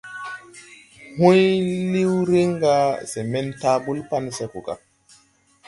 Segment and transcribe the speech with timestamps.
[1.17, 1.39] Hùy
[1.93, 2.75] liw riŋ ga
[3.11, 4.75] se men taabul pan se go gà.